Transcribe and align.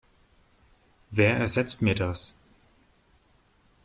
Wer 1.11 1.37
ersetzt 1.37 1.83
mir 1.83 1.93
das? 1.93 2.33